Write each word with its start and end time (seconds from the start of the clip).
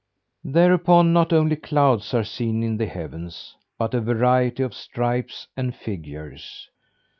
Thereupon 0.45 1.13
not 1.13 1.31
only 1.31 1.55
clouds 1.55 2.11
are 2.15 2.23
seen 2.23 2.63
in 2.63 2.77
the 2.77 2.87
heavens, 2.87 3.55
but 3.77 3.93
a 3.93 4.01
variety 4.01 4.63
of 4.63 4.73
stripes 4.73 5.47
and 5.55 5.75
figures. 5.75 6.71